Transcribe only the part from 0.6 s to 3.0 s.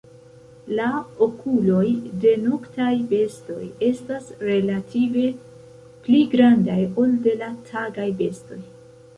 La okuloj de noktaj